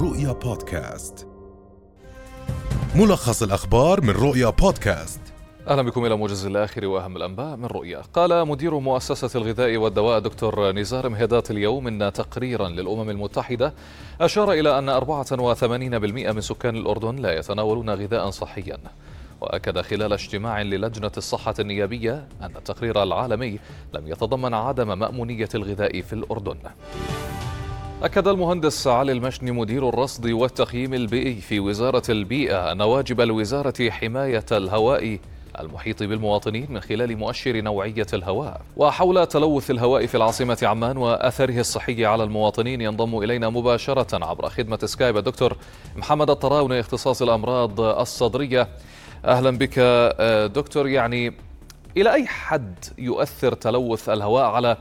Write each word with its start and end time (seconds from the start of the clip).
رؤيا 0.00 0.32
بودكاست 0.32 1.26
ملخص 2.94 3.42
الأخبار 3.42 4.00
من 4.00 4.10
رؤيا 4.10 4.50
بودكاست 4.50 5.20
أهلا 5.68 5.82
بكم 5.82 6.06
إلى 6.06 6.16
موجز 6.16 6.46
الآخر 6.46 6.86
وأهم 6.86 7.16
الأنباء 7.16 7.56
من 7.56 7.64
رؤيا. 7.64 8.02
قال 8.14 8.48
مدير 8.48 8.78
مؤسسة 8.78 9.40
الغذاء 9.40 9.76
والدواء 9.76 10.18
دكتور 10.18 10.72
نزار 10.72 11.08
مهدات 11.08 11.50
اليوم 11.50 11.86
إن 11.86 12.12
تقريرا 12.12 12.68
للأمم 12.68 13.10
المتحدة 13.10 13.74
أشار 14.20 14.52
إلى 14.52 14.78
أن 14.78 14.88
84% 14.88 16.32
من 16.32 16.40
سكان 16.40 16.76
الأردن 16.76 17.16
لا 17.16 17.38
يتناولون 17.38 17.90
غذاء 17.90 18.30
صحيا. 18.30 18.78
وأكد 19.40 19.80
خلال 19.80 20.12
اجتماع 20.12 20.62
للجنة 20.62 21.12
الصحة 21.16 21.54
النيابية 21.58 22.28
أن 22.42 22.56
التقرير 22.56 23.02
العالمي 23.02 23.58
لم 23.94 24.08
يتضمن 24.08 24.54
عدم 24.54 24.98
مأمونية 24.98 25.48
الغذاء 25.54 26.00
في 26.00 26.12
الأردن. 26.12 26.58
أكد 28.02 28.28
المهندس 28.28 28.86
علي 28.86 29.12
المشني 29.12 29.50
مدير 29.50 29.88
الرصد 29.88 30.26
والتقييم 30.26 30.94
البيئي 30.94 31.34
في 31.34 31.60
وزارة 31.60 32.02
البيئة 32.08 32.72
أن 32.72 32.82
واجب 32.82 33.20
الوزارة 33.20 33.90
حماية 33.90 34.44
الهواء 34.52 35.18
المحيط 35.60 36.02
بالمواطنين 36.02 36.66
من 36.70 36.80
خلال 36.80 37.16
مؤشر 37.16 37.60
نوعية 37.60 38.06
الهواء. 38.12 38.60
وحول 38.76 39.26
تلوث 39.26 39.70
الهواء 39.70 40.06
في 40.06 40.16
العاصمة 40.16 40.58
عمان 40.62 40.96
وأثره 40.96 41.60
الصحي 41.60 42.04
على 42.04 42.24
المواطنين 42.24 42.80
ينضم 42.80 43.18
إلينا 43.18 43.48
مباشرة 43.50 44.24
عبر 44.24 44.48
خدمة 44.48 44.78
سكايب 44.84 45.16
الدكتور 45.16 45.56
محمد 45.96 46.30
الطراوني 46.30 46.80
اختصاص 46.80 47.22
الأمراض 47.22 47.80
الصدرية. 47.80 48.68
أهلا 49.24 49.58
بك 49.58 49.78
دكتور. 50.54 50.88
يعني 50.88 51.32
إلى 51.96 52.12
أي 52.12 52.26
حد 52.26 52.84
يؤثر 52.98 53.54
تلوث 53.54 54.08
الهواء 54.08 54.44
على 54.44 54.76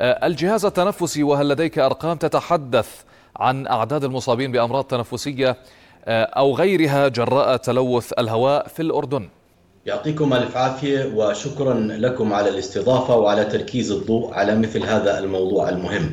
الجهاز 0.00 0.64
التنفسي 0.64 1.22
وهل 1.22 1.48
لديك 1.48 1.78
أرقام 1.78 2.16
تتحدث 2.16 2.88
عن 3.36 3.66
أعداد 3.66 4.04
المصابين 4.04 4.52
بأمراض 4.52 4.84
تنفسية 4.84 5.56
أو 6.08 6.54
غيرها 6.54 7.08
جراء 7.08 7.56
تلوث 7.56 8.12
الهواء 8.18 8.68
في 8.68 8.82
الأردن؟ 8.82 9.28
يعطيكم 9.86 10.34
ألف 10.34 10.56
عافية 10.56 11.12
وشكرا 11.14 11.74
لكم 11.74 12.32
على 12.32 12.48
الاستضافة 12.48 13.16
وعلى 13.16 13.44
تركيز 13.44 13.92
الضوء 13.92 14.34
على 14.34 14.56
مثل 14.56 14.82
هذا 14.82 15.18
الموضوع 15.18 15.68
المهم. 15.68 16.10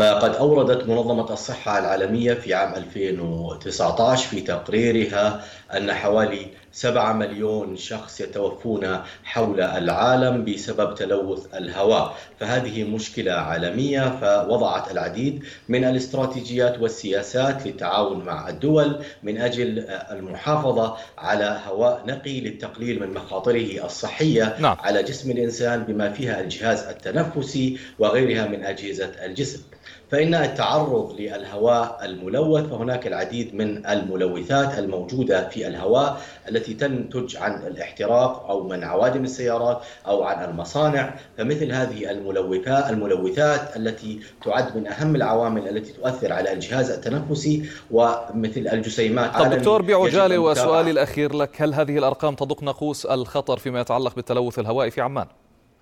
فقد 0.00 0.34
أوردت 0.34 0.88
منظمة 0.88 1.32
الصحة 1.32 1.78
العالمية 1.78 2.34
في 2.34 2.54
عام 2.54 2.74
2019 2.74 4.28
في 4.28 4.40
تقريرها 4.40 5.44
أن 5.76 5.92
حوالي 5.92 6.46
7 6.72 7.12
مليون 7.12 7.76
شخص 7.76 8.20
يتوفون 8.20 8.98
حول 9.24 9.60
العالم 9.60 10.44
بسبب 10.44 10.94
تلوث 10.94 11.54
الهواء 11.54 12.16
فهذه 12.38 12.84
مشكلة 12.84 13.32
عالمية 13.32 14.18
فوضعت 14.20 14.90
العديد 14.90 15.44
من 15.68 15.84
الاستراتيجيات 15.84 16.78
والسياسات 16.78 17.66
للتعاون 17.66 18.24
مع 18.24 18.48
الدول 18.48 18.98
من 19.22 19.40
أجل 19.40 19.78
المحافظة 19.88 20.96
على 21.18 21.60
هواء 21.66 22.02
نقي 22.06 22.40
للتقليل 22.40 23.00
من 23.00 23.14
مخاطره 23.14 23.84
الصحية 23.84 24.56
نعم. 24.58 24.76
على 24.80 25.02
جسم 25.02 25.30
الإنسان 25.30 25.82
بما 25.84 26.10
فيها 26.12 26.40
الجهاز 26.40 26.82
التنفسي 26.82 27.78
وغيرها 27.98 28.46
من 28.46 28.64
أجهزة 28.64 29.12
الجسم 29.24 29.60
فإن 30.10 30.34
التعرض 30.34 31.14
للهواء 31.18 32.00
الملوث 32.04 32.64
فهناك 32.64 33.06
العديد 33.06 33.54
من 33.54 33.86
الملوثات 33.86 34.78
الموجودة 34.78 35.48
في 35.48 35.66
الهواء 35.66 36.20
التي 36.48 36.74
تنتج 36.74 37.36
عن 37.36 37.66
الاحتراق 37.66 38.50
أو 38.50 38.68
من 38.68 38.84
عوادم 38.84 39.24
السيارات 39.24 39.82
أو 40.06 40.22
عن 40.22 40.50
المصانع. 40.50 41.14
فمثل 41.38 41.72
هذه 41.72 42.10
الملوثات 42.10 42.90
الملوثات 42.90 43.76
التي 43.76 44.20
تعد 44.44 44.76
من 44.76 44.86
أهم 44.86 45.16
العوامل 45.16 45.68
التي 45.68 45.92
تؤثر 45.92 46.32
على 46.32 46.52
الجهاز 46.52 46.90
التنفسي 46.90 47.64
ومثل 47.90 48.68
الجسيمات. 48.72 49.36
طب 49.36 49.50
دكتور 49.50 49.82
بعجالة 49.82 50.38
وسؤالي 50.38 50.90
الأخير 50.90 51.36
لك 51.36 51.62
هل 51.62 51.74
هذه 51.74 51.98
الأرقام 51.98 52.34
تضق 52.34 52.62
نقوس 52.62 53.06
الخطر 53.06 53.58
فيما 53.58 53.80
يتعلق 53.80 54.14
بالتلوث 54.14 54.58
الهوائي 54.58 54.90
في 54.90 55.00
عمان؟ 55.00 55.26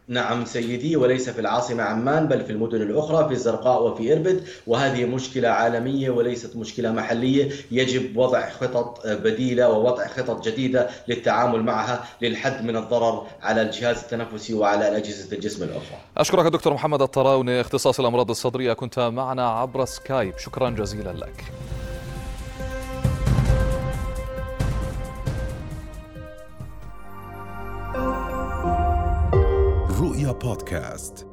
نعم 0.08 0.44
سيدي 0.44 0.96
وليس 0.96 1.30
في 1.30 1.40
العاصمة 1.40 1.82
عمان 1.82 2.28
بل 2.28 2.44
في 2.44 2.52
المدن 2.52 2.82
الأخرى 2.82 3.28
في 3.28 3.34
الزرقاء 3.34 3.82
وفي 3.82 4.12
إربد. 4.12 4.44
وهذه 4.66 5.04
مشكلة 5.04 5.48
عالمية 5.48 6.10
وليست 6.10 6.56
مشكلة 6.56 6.92
محلية. 6.92 7.50
يجب 7.70 8.16
وضع 8.16 8.50
خطط 8.50 9.06
بديلة 9.06 9.68
ووضع 9.68 10.06
خطط 10.06 10.44
جديدة 10.44 10.88
للتعامل 11.08 11.62
معها 11.62 12.04
للحد 12.22 12.64
من 12.64 12.76
الضرر 12.76 13.26
على 13.42 13.62
الجهاز 13.62 13.98
التنفسي 13.98 14.54
وعلى 14.54 14.96
أجهزة 14.96 15.36
الجسم 15.36 15.62
الأخرى. 15.62 15.98
أشكرك 16.16 16.52
دكتور 16.52 16.74
محمد 16.74 17.02
الطراوني 17.02 17.60
اختصاص 17.60 18.00
الأمراض 18.00 18.30
الصدرية 18.30 18.72
كنت 18.72 18.98
معنا 18.98 19.50
عبر 19.50 19.84
سكايب. 19.84 20.38
شكرا 20.38 20.70
جزيلا 20.70 21.12
لك. 21.12 21.44
رؤيا 29.98 30.32
بودكاست. 30.32 31.26